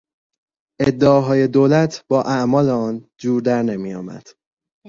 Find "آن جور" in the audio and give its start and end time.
2.69-3.41